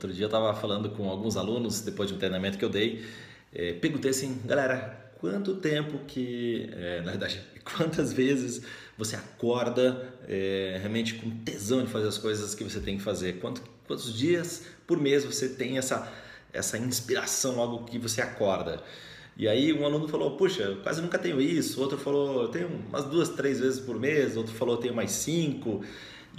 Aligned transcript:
Outro 0.00 0.14
dia 0.14 0.24
eu 0.24 0.28
estava 0.28 0.54
falando 0.54 0.88
com 0.88 1.10
alguns 1.10 1.36
alunos, 1.36 1.82
depois 1.82 2.08
de 2.08 2.14
um 2.14 2.18
treinamento 2.18 2.56
que 2.56 2.64
eu 2.64 2.70
dei, 2.70 3.04
é, 3.52 3.74
perguntei 3.74 4.12
assim, 4.12 4.40
galera, 4.46 5.12
quanto 5.18 5.56
tempo 5.56 5.98
que, 6.06 6.70
é, 6.72 7.02
na 7.02 7.10
verdade, 7.10 7.38
quantas 7.76 8.10
vezes 8.10 8.62
você 8.96 9.14
acorda 9.14 10.10
é, 10.26 10.78
realmente 10.80 11.16
com 11.16 11.28
tesão 11.44 11.84
de 11.84 11.90
fazer 11.90 12.08
as 12.08 12.16
coisas 12.16 12.54
que 12.54 12.64
você 12.64 12.80
tem 12.80 12.96
que 12.96 13.02
fazer? 13.02 13.40
Quanto, 13.40 13.62
quantos 13.86 14.16
dias 14.16 14.64
por 14.86 14.98
mês 14.98 15.22
você 15.22 15.50
tem 15.50 15.76
essa, 15.76 16.10
essa 16.50 16.78
inspiração 16.78 17.56
logo 17.56 17.84
que 17.84 17.98
você 17.98 18.22
acorda? 18.22 18.82
E 19.36 19.46
aí 19.46 19.70
um 19.70 19.84
aluno 19.84 20.08
falou, 20.08 20.34
puxa, 20.38 20.78
quase 20.82 21.02
nunca 21.02 21.18
tenho 21.18 21.38
isso. 21.42 21.78
Outro 21.78 21.98
falou, 21.98 22.48
tenho 22.48 22.68
umas 22.88 23.04
duas, 23.04 23.28
três 23.28 23.60
vezes 23.60 23.80
por 23.80 24.00
mês. 24.00 24.34
Outro 24.34 24.54
falou, 24.54 24.78
tenho 24.78 24.94
mais 24.94 25.10
cinco. 25.10 25.84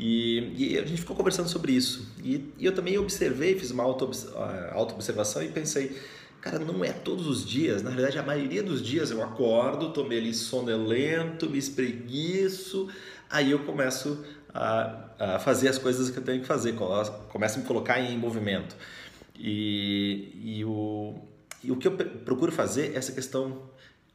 E, 0.03 0.53
e, 0.57 0.79
a 0.79 0.81
gente 0.83 1.01
ficou 1.01 1.15
conversando 1.15 1.47
sobre 1.47 1.73
isso. 1.73 2.11
E, 2.23 2.51
e 2.57 2.65
eu 2.65 2.73
também 2.73 2.97
observei, 2.97 3.55
fiz 3.59 3.69
uma 3.69 3.83
auto-observação 3.83 5.43
e 5.43 5.49
pensei, 5.49 5.95
cara, 6.41 6.57
não 6.57 6.83
é 6.83 6.91
todos 6.91 7.27
os 7.27 7.47
dias. 7.47 7.83
Na 7.83 7.91
verdade, 7.91 8.17
a 8.17 8.23
maioria 8.23 8.63
dos 8.63 8.81
dias 8.81 9.11
eu 9.11 9.21
acordo, 9.21 9.93
tomei 9.93 10.17
ali 10.17 10.33
sonolento, 10.33 11.47
me 11.47 11.59
espreguiço, 11.59 12.89
aí 13.29 13.51
eu 13.51 13.59
começo 13.59 14.25
a, 14.51 15.05
a, 15.19 15.39
fazer 15.39 15.67
as 15.67 15.77
coisas 15.77 16.09
que 16.09 16.17
eu 16.17 16.23
tenho 16.23 16.41
que 16.41 16.47
fazer, 16.47 16.73
começo 17.29 17.59
a 17.59 17.61
me 17.61 17.67
colocar 17.67 18.01
em 18.01 18.17
movimento. 18.17 18.75
E, 19.37 20.31
e, 20.43 20.65
o, 20.65 21.13
e 21.63 21.71
o 21.71 21.75
que 21.75 21.87
eu 21.87 21.91
procuro 21.91 22.51
fazer 22.51 22.95
é 22.95 22.97
essa 22.97 23.11
questão 23.11 23.69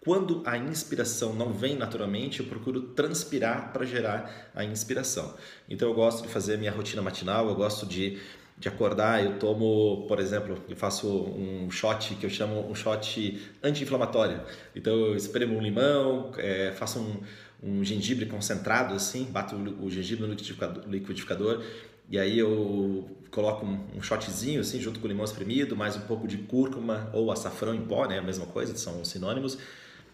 quando 0.06 0.41
a 0.46 0.56
inspiração 0.56 1.34
não 1.34 1.52
vem 1.52 1.74
naturalmente, 1.74 2.38
eu 2.38 2.47
procuro 2.47 2.80
transpirar 2.80 3.73
para 3.73 3.84
gerar 3.84 4.52
a 4.55 4.64
inspiração. 4.64 5.34
Então 5.69 5.88
eu 5.88 5.95
gosto 5.95 6.23
de 6.23 6.28
fazer 6.28 6.56
minha 6.59 6.70
rotina 6.70 7.02
matinal, 7.02 7.48
eu 7.48 7.56
gosto 7.56 7.84
de, 7.84 8.16
de 8.56 8.69
acordar, 8.69 9.25
eu 9.25 9.36
tomo, 9.41 10.06
por 10.06 10.20
exemplo, 10.20 10.62
eu 10.69 10.77
faço 10.77 11.08
um 11.08 11.69
shot 11.72 12.14
que 12.14 12.25
eu 12.25 12.30
chamo 12.30 12.70
um 12.70 12.72
shot 12.72 13.50
anti-inflamatório. 13.61 14.41
Então 14.77 14.95
eu 14.95 15.17
espremo 15.17 15.56
um 15.56 15.61
limão, 15.61 16.30
é, 16.39 16.70
faço 16.70 17.00
um, 17.00 17.20
um 17.61 17.83
gengibre 17.83 18.27
concentrado 18.27 18.95
assim, 18.95 19.25
bato 19.25 19.56
o 19.56 19.91
gengibre 19.91 20.25
no 20.25 20.30
liquidificador, 20.30 20.84
liquidificador 20.86 21.64
e 22.08 22.17
aí 22.17 22.39
eu 22.39 23.11
coloco 23.33 23.67
um, 23.67 23.80
um 23.97 24.00
shotzinho 24.00 24.61
assim 24.61 24.80
junto 24.80 25.00
com 25.00 25.06
o 25.06 25.08
limão 25.08 25.25
espremido, 25.25 25.75
mais 25.75 25.97
um 25.97 26.02
pouco 26.02 26.28
de 26.28 26.39
cúrcuma 26.39 27.11
ou 27.12 27.33
açafrão 27.33 27.75
em 27.75 27.84
pó, 27.84 28.06
né, 28.06 28.20
a 28.20 28.23
mesma 28.23 28.47
coisa, 28.47 28.77
são 28.77 29.05
sinônimos 29.05 29.58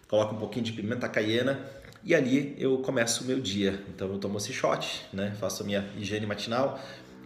coloco 0.07 0.35
um 0.35 0.37
pouquinho 0.37 0.65
de 0.65 0.73
pimenta 0.73 1.07
caiena 1.09 1.59
e 2.03 2.13
ali 2.13 2.55
eu 2.57 2.77
começo 2.79 3.23
o 3.23 3.27
meu 3.27 3.39
dia. 3.39 3.81
Então 3.89 4.11
eu 4.11 4.17
tomo 4.17 4.37
esse 4.37 4.51
shot, 4.51 5.05
né? 5.13 5.35
faço 5.39 5.63
a 5.63 5.65
minha 5.65 5.89
higiene 5.97 6.25
matinal, 6.25 6.79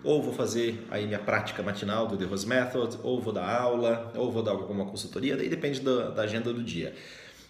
ou 0.04 0.22
vou 0.22 0.34
fazer 0.34 0.86
aí 0.92 1.06
minha 1.08 1.20
prática 1.20 1.64
matinal 1.64 2.08
do 2.08 2.16
The 2.16 2.26
Rose 2.26 2.48
Method, 2.48 2.98
ou 3.02 3.20
vou 3.20 3.34
dar 3.34 3.50
aula, 3.50 4.12
ou 4.16 4.32
vou 4.32 4.44
dar 4.44 4.52
alguma 4.52 4.86
consultoria, 4.86 5.36
daí 5.36 5.50
depende 5.50 5.82
da, 5.82 6.12
da 6.12 6.22
agenda 6.22 6.54
do 6.54 6.64
dia. 6.64 6.94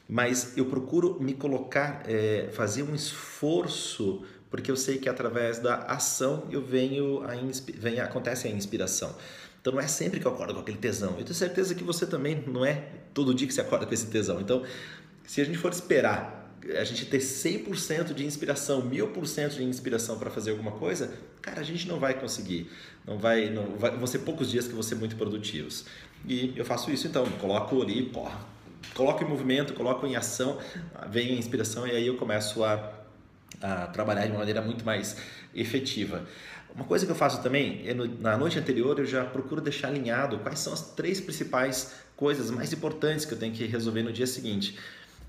Mas 0.08 0.58
eu 0.58 0.66
procuro 0.66 1.17
me 1.19 1.34
colocar, 1.34 2.03
é, 2.08 2.47
fazer 2.53 2.84
um 2.84 2.95
esforço, 2.95 4.23
porque 4.50 4.72
eu 4.72 4.78
sei 4.78 4.97
que 4.97 5.09
através 5.09 5.59
da 5.59 5.84
ação 5.84 6.45
eu 6.50 6.62
venho 6.62 7.22
a 7.23 8.03
acontece 8.03 8.47
a 8.47 8.52
inspiração. 8.52 9.14
Então 9.59 9.73
não 9.73 9.81
é 9.81 9.88
sempre 9.88 10.22
que 10.22 10.25
eu 10.25 10.31
acordo 10.31 10.53
com 10.53 10.62
aquele 10.62 10.78
tesão. 10.78 11.09
Eu 11.17 11.25
tenho 11.25 11.34
certeza 11.34 11.75
que 11.75 11.84
você 11.84 12.06
também 12.06 12.41
não 12.47 12.66
é 12.66 12.86
todo 13.14 13.34
dia 13.34 13.45
que 13.45 13.53
você 13.53 13.59
acorda 13.59 13.86
com 13.86 13.94
esse 13.94 14.08
tesão. 14.08 14.39
Então 14.39 14.64
se 15.28 15.42
a 15.42 15.45
gente 15.45 15.59
for 15.59 15.72
esperar 15.72 16.38
a 16.75 16.83
gente 16.83 17.06
ter 17.06 17.20
100% 17.20 18.14
de 18.14 18.25
inspiração, 18.25 18.81
1000% 18.89 19.50
de 19.50 19.64
inspiração 19.64 20.17
para 20.17 20.30
fazer 20.30 20.52
alguma 20.52 20.72
coisa, 20.72 21.14
cara, 21.42 21.61
a 21.61 21.64
gente 21.64 21.88
não 21.88 22.00
vai 22.00 22.14
conseguir. 22.14 22.69
Não 23.06 23.17
vai, 23.17 23.50
não 23.50 23.78
vai, 23.78 23.92
vão 23.92 24.08
ser 24.08 24.19
poucos 24.19 24.50
dias 24.50 24.67
que 24.67 24.73
vão 24.73 24.84
ser 24.84 24.95
muito 24.95 25.16
produtivos. 25.16 25.86
E 26.25 26.53
eu 26.56 26.66
faço 26.66 26.92
isso 26.92 27.08
então, 27.08 27.25
coloco 27.39 27.81
ali, 27.81 28.03
porra, 28.03 28.38
coloco 28.94 29.24
em 29.24 29.28
movimento, 29.28 29.74
coloco 29.74 30.06
em 30.06 30.16
ação, 30.16 30.57
vem 31.09 31.30
a 31.30 31.35
inspiração 31.35 31.88
e 31.88 31.91
aí 31.91 32.07
eu 32.07 32.18
começo 32.18 32.63
a, 32.63 32.91
a 33.62 33.88
trabalhar 33.88 34.25
de 34.25 34.31
uma 34.31 34.40
maneira 34.40 34.62
muito 34.62 34.84
mais 34.84 35.16
efetiva. 35.56 36.25
Uma 36.75 36.84
coisa 36.84 37.06
que 37.06 37.12
eu 37.12 37.16
faço 37.16 37.41
também 37.41 37.88
é 37.88 37.94
no, 37.94 38.06
na 38.19 38.38
noite 38.38 38.59
anterior 38.59 39.00
eu 39.00 39.06
já 39.06 39.24
procuro 39.24 39.62
deixar 39.62 39.88
alinhado 39.88 40.40
quais 40.40 40.59
são 40.59 40.74
as 40.74 40.81
três 40.81 41.22
principais 41.22 41.94
coisas 42.16 42.51
mais 42.51 42.74
importantes 42.74 43.25
que 43.25 43.34
eu 43.34 43.38
tenho 43.38 43.53
que 43.53 43.66
resolver 43.66 44.03
no 44.03 44.12
dia 44.12 44.28
seguinte 44.28 44.78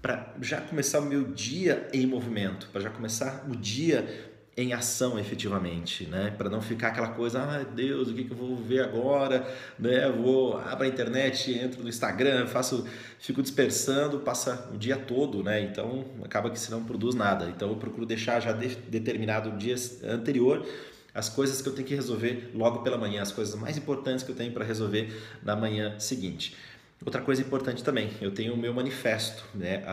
para 0.00 0.34
já 0.40 0.60
começar 0.60 1.00
o 1.00 1.04
meu 1.04 1.24
dia 1.24 1.88
em 1.92 2.06
movimento, 2.06 2.68
para 2.72 2.80
já 2.80 2.90
começar 2.90 3.46
o 3.48 3.56
dia 3.56 4.28
em 4.56 4.72
ação 4.72 5.16
efetivamente, 5.20 6.04
né? 6.06 6.34
Para 6.36 6.50
não 6.50 6.60
ficar 6.60 6.88
aquela 6.88 7.10
coisa, 7.10 7.40
ah, 7.40 7.62
Deus, 7.62 8.08
o 8.08 8.14
que, 8.14 8.24
que 8.24 8.32
eu 8.32 8.36
vou 8.36 8.56
ver 8.56 8.82
agora, 8.82 9.46
né? 9.78 10.10
Vou 10.10 10.58
abro 10.58 10.84
a 10.84 10.88
internet, 10.88 11.52
entro 11.52 11.80
no 11.80 11.88
Instagram, 11.88 12.44
faço, 12.48 12.84
fico 13.20 13.40
dispersando, 13.40 14.18
passa 14.18 14.68
o 14.74 14.76
dia 14.76 14.96
todo, 14.96 15.44
né? 15.44 15.62
Então 15.62 16.04
acaba 16.24 16.50
que 16.50 16.58
se 16.58 16.72
não 16.72 16.82
produz 16.82 17.14
nada. 17.14 17.48
Então 17.48 17.68
eu 17.68 17.76
procuro 17.76 18.04
deixar 18.04 18.40
já 18.40 18.52
de, 18.52 18.74
determinado 18.74 19.56
dia 19.56 19.76
anterior 20.02 20.66
as 21.14 21.28
coisas 21.28 21.62
que 21.62 21.68
eu 21.68 21.72
tenho 21.72 21.86
que 21.86 21.94
resolver 21.94 22.50
logo 22.52 22.80
pela 22.80 22.98
manhã, 22.98 23.22
as 23.22 23.32
coisas 23.32 23.54
mais 23.54 23.76
importantes 23.76 24.24
que 24.24 24.30
eu 24.30 24.36
tenho 24.36 24.52
para 24.52 24.64
resolver 24.64 25.12
na 25.42 25.54
manhã 25.54 25.98
seguinte. 26.00 26.56
Outra 27.04 27.22
coisa 27.22 27.40
importante 27.40 27.84
também, 27.84 28.10
eu 28.20 28.32
tenho 28.32 28.54
o 28.54 28.56
meu 28.56 28.74
manifesto, 28.74 29.44
né? 29.54 29.84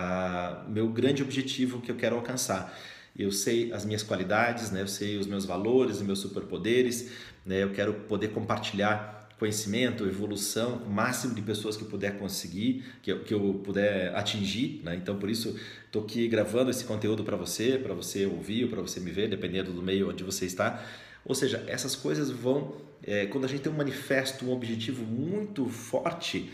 o 0.68 0.72
meu 0.72 0.88
grande 0.90 1.22
objetivo 1.22 1.80
que 1.80 1.92
eu 1.92 1.96
quero 1.96 2.16
alcançar. 2.16 2.76
Eu 3.18 3.32
sei 3.32 3.72
as 3.72 3.86
minhas 3.86 4.02
qualidades, 4.02 4.72
né? 4.72 4.82
eu 4.82 4.88
sei 4.88 5.18
os 5.18 5.28
meus 5.28 5.46
valores, 5.46 5.98
os 5.98 6.02
meus 6.02 6.20
superpoderes, 6.20 7.12
né? 7.46 7.62
eu 7.64 7.72
quero 7.72 7.94
poder 7.94 8.30
compartilhar 8.30 9.16
conhecimento, 9.38 10.06
evolução, 10.06 10.78
o 10.78 10.90
máximo 10.90 11.36
de 11.36 11.42
pessoas 11.42 11.78
que 11.78 11.84
eu 11.84 11.90
puder 11.90 12.18
conseguir, 12.18 12.84
que 13.04 13.12
eu, 13.12 13.20
que 13.24 13.34
eu 13.34 13.62
puder 13.64 14.16
atingir. 14.16 14.82
Né? 14.84 14.96
Então, 14.96 15.18
por 15.18 15.30
isso, 15.30 15.60
estou 15.86 16.04
aqui 16.04 16.28
gravando 16.28 16.72
esse 16.72 16.86
conteúdo 16.86 17.24
para 17.24 17.36
você, 17.36 17.78
para 17.78 17.94
você 17.94 18.26
ouvir 18.26 18.64
ou 18.64 18.70
para 18.70 18.82
você 18.82 19.00
me 19.00 19.12
ver, 19.12 19.30
dependendo 19.30 19.72
do 19.72 19.82
meio 19.82 20.10
onde 20.10 20.24
você 20.24 20.46
está. 20.46 20.84
Ou 21.24 21.36
seja, 21.36 21.64
essas 21.68 21.96
coisas 21.96 22.30
vão, 22.30 22.76
é, 23.04 23.26
quando 23.26 23.46
a 23.46 23.48
gente 23.48 23.62
tem 23.62 23.72
um 23.72 23.76
manifesto, 23.76 24.46
um 24.46 24.52
objetivo 24.52 25.04
muito 25.04 25.68
forte, 25.68 26.50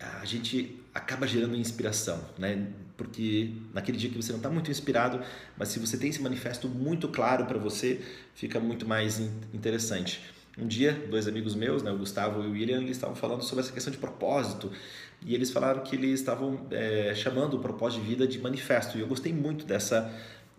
a 0.00 0.24
gente 0.24 0.80
acaba 0.94 1.26
gerando 1.26 1.54
inspiração, 1.56 2.20
né? 2.38 2.68
Porque 2.96 3.52
naquele 3.72 3.96
dia 3.96 4.10
que 4.10 4.16
você 4.16 4.32
não 4.32 4.38
está 4.38 4.50
muito 4.50 4.70
inspirado, 4.70 5.20
mas 5.56 5.68
se 5.68 5.78
você 5.78 5.96
tem 5.96 6.10
esse 6.10 6.20
manifesto 6.20 6.68
muito 6.68 7.08
claro 7.08 7.46
para 7.46 7.58
você, 7.58 8.00
fica 8.34 8.58
muito 8.58 8.86
mais 8.86 9.20
interessante. 9.54 10.20
Um 10.58 10.66
dia, 10.66 10.92
dois 11.08 11.26
amigos 11.28 11.54
meus, 11.54 11.82
né, 11.82 11.90
o 11.90 11.96
Gustavo 11.96 12.42
e 12.42 12.46
o 12.46 12.50
William, 12.50 12.78
eles 12.78 12.96
estavam 12.96 13.14
falando 13.14 13.42
sobre 13.42 13.64
essa 13.64 13.72
questão 13.72 13.90
de 13.90 13.98
propósito 13.98 14.70
e 15.22 15.34
eles 15.34 15.50
falaram 15.50 15.82
que 15.82 15.96
eles 15.96 16.20
estavam 16.20 16.66
é, 16.70 17.14
chamando 17.14 17.54
o 17.54 17.60
propósito 17.60 18.02
de 18.02 18.08
vida 18.08 18.26
de 18.26 18.38
manifesto 18.38 18.98
e 18.98 19.00
eu 19.00 19.06
gostei 19.06 19.32
muito 19.32 19.64
dessa 19.64 20.12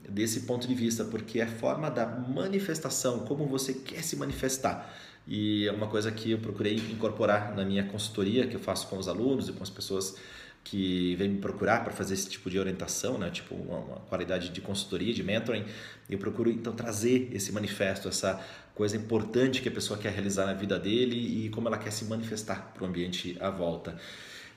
desse 0.07 0.41
ponto 0.41 0.67
de 0.67 0.73
vista 0.73 1.03
porque 1.05 1.39
é 1.39 1.43
a 1.43 1.47
forma 1.47 1.89
da 1.89 2.05
manifestação, 2.05 3.19
como 3.19 3.45
você 3.45 3.73
quer 3.73 4.03
se 4.03 4.15
manifestar. 4.15 4.91
E 5.27 5.67
é 5.67 5.71
uma 5.71 5.87
coisa 5.87 6.11
que 6.11 6.31
eu 6.31 6.39
procurei 6.39 6.75
incorporar 6.75 7.55
na 7.55 7.63
minha 7.63 7.83
consultoria 7.83 8.47
que 8.47 8.55
eu 8.55 8.59
faço 8.59 8.87
com 8.87 8.97
os 8.97 9.07
alunos 9.07 9.49
e 9.49 9.53
com 9.53 9.63
as 9.63 9.69
pessoas 9.69 10.15
que 10.63 11.15
vêm 11.15 11.29
me 11.29 11.39
procurar 11.39 11.83
para 11.83 11.91
fazer 11.91 12.13
esse 12.13 12.29
tipo 12.29 12.49
de 12.49 12.59
orientação, 12.59 13.17
né? 13.17 13.29
tipo 13.29 13.55
uma, 13.55 13.77
uma, 13.77 13.95
qualidade 14.01 14.49
de 14.49 14.61
consultoria, 14.61 15.13
de 15.13 15.23
mentoring. 15.23 15.65
Eu 16.09 16.17
procuro 16.17 16.51
então 16.51 16.73
trazer 16.73 17.29
esse 17.33 17.51
manifesto, 17.51 18.07
essa 18.07 18.39
coisa 18.75 18.95
importante 18.95 19.61
que 19.61 19.69
a 19.69 19.71
pessoa 19.71 19.97
quer 19.97 20.11
realizar 20.11 20.45
na 20.45 20.53
vida 20.53 20.77
dele 20.77 21.45
e 21.45 21.49
como 21.49 21.67
ela 21.67 21.77
quer 21.77 21.91
se 21.91 22.05
manifestar 22.05 22.71
para 22.73 22.83
o 22.83 22.87
ambiente 22.87 23.37
à 23.39 23.49
volta. 23.49 23.97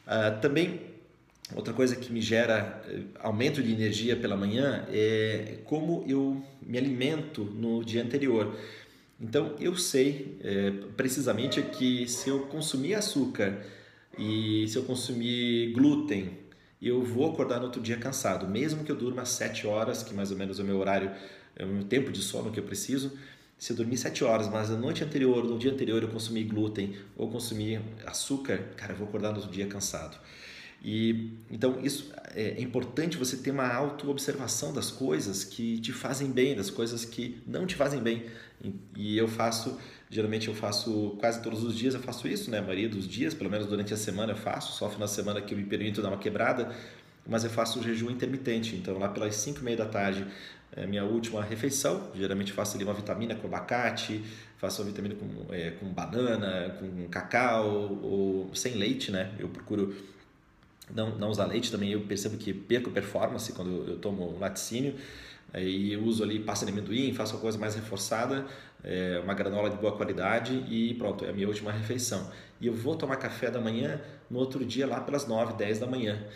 Uh, 0.06 0.41
também 0.41 0.94
Outra 1.54 1.75
coisa 1.75 1.94
que 1.94 2.10
me 2.10 2.22
gera 2.22 2.82
eh, 2.88 3.02
aumento 3.20 3.62
de 3.62 3.70
energia 3.70 4.16
pela 4.16 4.34
manhã 4.34 4.86
é 4.91 5.58
como 5.64 6.02
eu 6.08 6.42
me 6.62 6.78
alimento 6.78 7.44
no 7.44 7.84
dia 7.84 8.02
anterior. 8.02 8.56
Então 9.20 9.55
eu 9.61 9.76
sei 9.76 10.38
é, 10.43 10.70
precisamente 10.96 11.62
que 11.62 12.06
se 12.08 12.28
eu 12.28 12.40
consumir 12.46 12.94
açúcar 12.94 13.64
e 14.19 14.66
se 14.69 14.76
eu 14.76 14.84
consumir 14.84 15.72
glúten, 15.72 16.38
eu 16.81 17.02
vou 17.02 17.31
acordar 17.31 17.58
no 17.58 17.66
outro 17.66 17.81
dia 17.81 17.96
cansado, 17.96 18.46
mesmo 18.46 18.84
que 18.84 18.93
eu 18.93 18.96
durma 18.96 19.25
7 19.25 19.66
horas, 19.66 20.02
que 20.02 20.12
mais 20.12 20.31
ou 20.31 20.37
menos 20.37 20.58
é 20.58 20.62
o 20.62 20.66
meu 20.66 20.78
horário, 20.78 21.11
é 21.56 21.64
o 21.64 21.69
meu 21.69 21.84
tempo 21.84 22.12
de 22.12 22.20
sono 22.20 22.50
que 22.50 22.61
eu 22.61 22.64
preciso. 22.64 23.16
Se 23.56 23.72
eu 23.72 23.76
dormir 23.76 23.96
7 23.96 24.25
horas, 24.25 24.49
mas 24.49 24.69
na 24.69 24.76
noite 24.76 25.02
anterior, 25.02 25.44
no 25.44 25.58
dia 25.58 25.72
anterior 25.72 26.02
eu 26.02 26.08
consumir 26.08 26.44
glúten 26.44 26.94
ou 27.16 27.31
consumir 27.31 27.81
açúcar, 28.05 28.58
cara, 28.76 28.93
eu 28.93 28.96
vou 28.96 29.08
acordar 29.08 29.31
no 29.31 29.37
outro 29.37 29.50
dia 29.50 29.66
cansado. 29.66 30.19
E 30.84 31.32
então 31.50 31.81
isso 31.82 32.12
é 32.34 32.60
importante 32.60 33.16
você 33.16 33.38
ter 33.38 33.52
uma 33.52 33.66
autoobservação 33.72 34.72
das 34.72 34.90
coisas 34.90 35.42
que 35.42 35.78
te 35.78 35.92
fazem 35.92 36.31
bem, 36.31 36.54
das 36.54 36.69
coisas 36.69 37.06
que 37.06 37.40
não 37.46 37.66
te 37.66 37.75
fazem 37.75 38.00
bem. 38.00 38.26
E 38.94 39.16
eu 39.16 39.26
faço, 39.26 39.78
geralmente 40.10 40.48
eu 40.48 40.54
faço 40.54 41.16
quase 41.19 41.42
todos 41.42 41.62
os 41.64 41.75
dias 41.75 41.94
eu 41.94 42.00
faço 42.00 42.28
isso, 42.28 42.50
né? 42.50 42.58
A 42.58 42.62
maioria 42.62 42.88
dos 42.88 43.08
dias, 43.08 43.32
pelo 43.32 43.50
menos 43.50 43.66
durante 43.66 43.94
a 43.94 43.96
semana 43.96 44.32
eu 44.32 44.36
faço, 44.36 44.76
só 44.76 44.88
de 44.88 45.10
semana 45.10 45.40
que 45.40 45.54
eu 45.54 45.58
me 45.58 45.64
permito 45.64 46.02
dar 46.02 46.08
uma 46.08 46.19
quebrada. 46.19 46.75
mas 47.26 47.44
eu 47.44 47.50
faço 47.50 47.82
jejum 47.82 48.10
intermitente. 48.10 48.76
Então, 48.76 48.98
lá 48.98 49.08
pelas 49.08 49.34
5 49.37 49.60
e 49.60 49.62
meia 49.64 49.76
da 49.78 49.87
tarde 49.87 50.26
é 50.76 50.87
minha 50.87 51.04
última 51.04 51.42
refeição. 51.42 52.10
Geralmente 52.14 52.52
faço 52.52 52.76
ali 52.76 52.84
uma 52.84 52.92
vitamina 52.94 53.34
com 53.34 53.46
abacate, 53.46 54.22
faço 54.58 54.82
uma 54.82 54.90
vitamina 54.90 55.14
com, 55.14 55.54
é, 55.54 55.70
com 55.72 55.87
banana, 55.87 56.76
com 56.78 57.08
cacau 57.08 57.98
ou 58.02 58.54
sem 58.54 58.75
leite, 58.75 59.10
né? 59.10 59.32
Eu 59.38 59.48
procuro 59.48 59.94
não, 60.92 61.16
não 61.16 61.31
usar 61.31 61.46
leite 61.46 61.70
também. 61.70 61.90
Eu 61.90 62.00
percebo 62.02 62.36
que 62.36 62.52
perco 62.52 62.90
performance 62.90 63.52
quando 63.52 63.88
eu 63.88 63.98
tomo 63.98 64.38
laticínio. 64.38 64.94
Aí 65.52 65.92
eu 65.92 66.02
uso 66.02 66.25
ali 66.25 66.40
pasta 66.40 66.66
de 66.66 66.72
amendoim, 66.72 67.14
faço 67.14 67.34
uma 67.34 67.40
coisa 67.40 67.56
mais 67.56 67.76
reforçada, 67.76 68.44
é, 68.82 69.20
uma 69.22 69.34
granola 69.34 69.70
de 69.70 69.76
boa 69.76 69.96
qualidade 69.96 70.52
e 70.69 70.94
pronto, 70.94 71.25
é 71.25 71.31
a 71.31 71.32
minha 71.32 71.46
última 71.46 71.70
refeição. 71.70 72.28
E 72.60 72.66
eu 72.66 72.75
vou 72.75 72.96
tomar 72.96 73.16
café 73.16 73.50
da 73.52 73.60
manhã 73.60 74.00
no 74.28 74.40
outro 74.40 74.64
dia 74.64 74.84
lá 74.84 75.00
pelas 75.00 75.28
9, 75.28 75.54
10 75.54 75.78
da 75.78 75.86
manhã. 75.86 76.26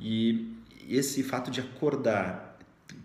E 0.00 0.54
esse 0.88 1.24
fato 1.24 1.50
de 1.50 1.60
acordar, 1.60 2.56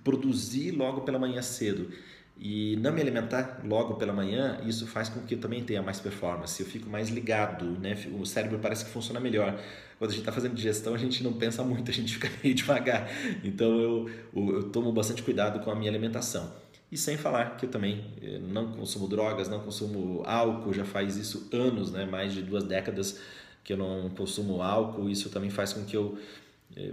produzir 0.03 0.71
logo 0.71 1.01
pela 1.01 1.17
manhã 1.17 1.41
cedo 1.41 1.91
e 2.38 2.75
não 2.77 2.91
me 2.91 3.00
alimentar 3.00 3.62
logo 3.63 3.95
pela 3.95 4.12
manhã, 4.12 4.59
isso 4.65 4.88
faz 4.88 5.07
com 5.07 5.21
que 5.21 5.35
eu 5.35 5.39
também 5.39 5.63
tenha 5.63 5.81
mais 5.81 6.00
performance, 6.00 6.62
eu 6.62 6.68
fico 6.68 6.89
mais 6.89 7.09
ligado, 7.09 7.65
né? 7.80 7.95
o 8.19 8.25
cérebro 8.25 8.59
parece 8.59 8.85
que 8.85 8.91
funciona 8.91 9.19
melhor. 9.19 9.57
Quando 10.00 10.09
a 10.09 10.13
gente 10.13 10.21
está 10.21 10.31
fazendo 10.31 10.56
digestão, 10.56 10.95
a 10.95 10.97
gente 10.97 11.24
não 11.24 11.33
pensa 11.33 11.63
muito, 11.63 11.91
a 11.91 11.94
gente 11.94 12.15
fica 12.15 12.30
meio 12.44 12.56
devagar. 12.56 13.07
Então 13.44 13.80
eu, 13.80 14.09
eu, 14.35 14.63
tomo 14.71 14.91
bastante 14.91 15.21
cuidado 15.21 15.59
com 15.59 15.69
a 15.71 15.75
minha 15.75 15.91
alimentação. 15.91 16.51
E 16.91 16.97
sem 16.97 17.18
falar 17.18 17.56
que 17.56 17.65
eu 17.65 17.69
também 17.69 18.03
eh, 18.21 18.39
não 18.39 18.71
consumo 18.71 19.07
drogas, 19.07 19.47
não 19.47 19.59
consumo 19.59 20.21
álcool, 20.25 20.74
já 20.74 20.85
faz 20.85 21.15
isso 21.15 21.50
anos, 21.53 21.91
né? 21.91 22.06
mais 22.06 22.33
de 22.33 22.41
duas 22.41 22.63
décadas 22.63 23.19
que 23.63 23.74
eu 23.74 23.77
não 23.77 24.09
consumo 24.09 24.62
álcool, 24.62 25.09
isso 25.09 25.30
também 25.30 25.50
faz 25.50 25.71
com 25.74 25.85
que 25.85 25.95
eu 25.95 26.18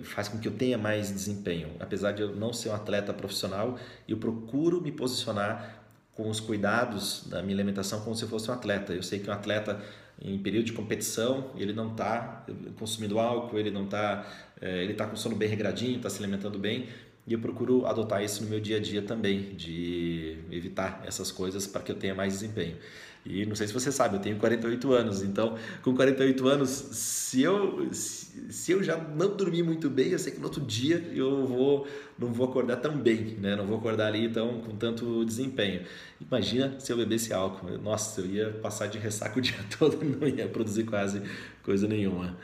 faz 0.02 0.28
com 0.28 0.38
que 0.38 0.46
eu 0.48 0.52
tenha 0.52 0.76
mais 0.76 1.10
desempenho. 1.10 1.70
Apesar 1.80 2.12
de 2.12 2.22
eu 2.22 2.34
não 2.34 2.52
ser 2.52 2.70
um 2.70 2.74
atleta 2.74 3.12
profissional, 3.12 3.78
eu 4.08 4.16
procuro 4.16 4.80
me 4.80 4.92
posicionar 4.92 5.80
com 6.14 6.28
os 6.28 6.40
cuidados 6.40 7.26
da 7.28 7.42
minha 7.42 7.56
alimentação 7.56 8.00
como 8.00 8.14
se 8.14 8.22
eu 8.24 8.28
fosse 8.28 8.50
um 8.50 8.54
atleta. 8.54 8.92
Eu 8.92 9.02
sei 9.02 9.18
que 9.20 9.30
um 9.30 9.32
atleta 9.32 9.80
em 10.20 10.38
período 10.38 10.66
de 10.66 10.72
competição 10.72 11.50
ele 11.56 11.72
não 11.72 11.92
está 11.92 12.44
consumindo 12.78 13.18
álcool, 13.18 13.58
ele 13.58 13.70
não 13.70 13.84
está, 13.84 14.26
é, 14.60 14.82
ele 14.82 14.92
está 14.92 15.06
com 15.06 15.16
sono 15.16 15.34
bem 15.34 15.48
regradinho, 15.48 15.96
está 15.96 16.10
se 16.10 16.22
alimentando 16.22 16.58
bem. 16.58 16.88
E 17.30 17.32
eu 17.32 17.38
procuro 17.38 17.86
adotar 17.86 18.24
isso 18.24 18.42
no 18.42 18.50
meu 18.50 18.58
dia 18.58 18.78
a 18.78 18.80
dia 18.80 19.02
também, 19.02 19.54
de 19.54 20.36
evitar 20.50 21.00
essas 21.06 21.30
coisas 21.30 21.64
para 21.64 21.80
que 21.80 21.92
eu 21.92 21.94
tenha 21.94 22.12
mais 22.12 22.32
desempenho. 22.32 22.76
E 23.24 23.46
não 23.46 23.54
sei 23.54 23.68
se 23.68 23.72
você 23.72 23.92
sabe, 23.92 24.16
eu 24.16 24.20
tenho 24.20 24.36
48 24.36 24.92
anos, 24.92 25.22
então 25.22 25.56
com 25.80 25.94
48 25.94 26.48
anos, 26.48 26.68
se 26.68 27.40
eu, 27.40 27.88
se, 27.92 28.72
eu 28.72 28.82
já 28.82 28.96
não 28.96 29.36
dormir 29.36 29.62
muito 29.62 29.88
bem, 29.88 30.08
eu 30.08 30.18
sei 30.18 30.32
que 30.32 30.40
no 30.40 30.46
outro 30.46 30.60
dia 30.60 31.08
eu 31.14 31.46
vou, 31.46 31.86
não 32.18 32.32
vou 32.32 32.48
acordar 32.48 32.78
tão 32.78 32.98
bem, 32.98 33.36
né? 33.40 33.54
não 33.54 33.64
vou 33.64 33.78
acordar 33.78 34.08
ali 34.08 34.28
tão, 34.28 34.60
com 34.62 34.74
tanto 34.74 35.24
desempenho. 35.24 35.82
Imagina 36.20 36.80
se 36.80 36.92
eu 36.92 36.96
bebesse 36.96 37.32
álcool, 37.32 37.78
nossa, 37.78 38.22
eu 38.22 38.26
ia 38.26 38.50
passar 38.54 38.88
de 38.88 38.98
ressaca 38.98 39.38
o 39.38 39.40
dia 39.40 39.54
todo, 39.78 40.04
não 40.04 40.26
ia 40.26 40.48
produzir 40.48 40.82
quase 40.82 41.22
coisa 41.62 41.86
nenhuma. 41.86 42.36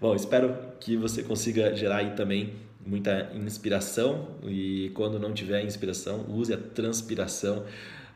Bom, 0.00 0.16
espero 0.16 0.52
que 0.80 0.96
você 0.96 1.22
consiga 1.22 1.76
gerar 1.76 1.98
aí 1.98 2.16
também 2.16 2.65
muita 2.86 3.32
inspiração 3.34 4.36
e 4.44 4.90
quando 4.94 5.18
não 5.18 5.34
tiver 5.34 5.64
inspiração, 5.64 6.24
use 6.28 6.52
a 6.52 6.56
transpiração 6.56 7.66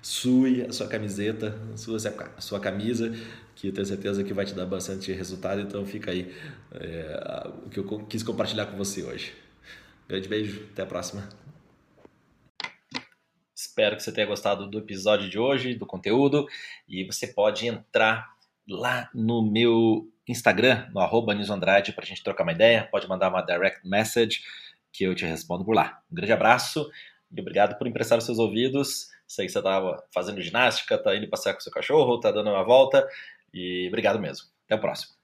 sue 0.03 0.63
a 0.63 0.73
sua 0.73 0.89
camiseta, 0.89 1.59
sue 1.77 1.97
a 1.97 2.41
sua 2.41 2.61
camisa, 2.61 3.13
que 3.55 3.69
eu 3.69 3.73
tenho 3.73 3.87
certeza 3.87 4.25
que 4.25 4.33
vai 4.33 4.45
te 4.45 4.55
dar 4.55 4.67
bastante 4.67 5.13
resultado. 5.13 5.61
Então 5.61 5.85
fica 5.85 6.11
aí 6.11 6.35
é, 6.73 7.49
o 7.67 7.71
que 7.71 7.79
eu 7.79 8.07
quis 8.07 8.23
compartilhar 8.23 8.67
com 8.67 8.77
você 8.77 9.03
hoje. 9.03 9.35
Grande 10.09 10.29
beijo, 10.29 10.67
até 10.73 10.83
a 10.83 10.87
próxima. 10.87 11.29
Espero 13.55 13.97
que 13.97 14.03
você 14.03 14.11
tenha 14.11 14.27
gostado 14.27 14.69
do 14.69 14.79
episódio 14.79 15.29
de 15.29 15.39
hoje, 15.39 15.75
do 15.75 15.87
conteúdo, 15.87 16.47
e 16.89 17.05
você 17.05 17.27
pode 17.27 17.67
entrar 17.67 18.35
lá 18.67 19.11
no 19.15 19.43
meu 19.43 20.11
Instagram, 20.31 20.89
no 20.93 21.01
arroba 21.01 21.33
Andrade, 21.33 21.93
para 21.93 22.05
a 22.05 22.07
gente 22.07 22.23
trocar 22.23 22.43
uma 22.45 22.53
ideia. 22.53 22.89
Pode 22.91 23.09
mandar 23.09 23.29
uma 23.29 23.43
direct 23.43 23.87
message 23.87 24.41
que 24.93 25.05
eu 25.05 25.15
te 25.15 25.25
respondo 25.25 25.65
por 25.65 25.75
lá. 25.75 26.01
Um 26.11 26.15
grande 26.15 26.33
abraço 26.33 26.89
e 27.31 27.41
obrigado 27.41 27.77
por 27.79 27.87
emprestar 27.87 28.19
os 28.19 28.25
seus 28.25 28.39
ouvidos 28.39 29.11
Sei 29.31 29.47
que 29.47 29.53
você 29.53 29.59
estava 29.59 30.05
fazendo 30.13 30.41
ginástica, 30.41 30.99
tá 30.99 31.15
indo 31.15 31.29
passear 31.29 31.55
com 31.55 31.61
seu 31.61 31.71
cachorro, 31.71 32.19
tá 32.19 32.33
dando 32.33 32.51
uma 32.51 32.65
volta. 32.65 33.09
E 33.55 33.87
obrigado 33.87 34.19
mesmo. 34.19 34.49
Até 34.67 34.75
o 34.75 34.81
próximo. 34.81 35.20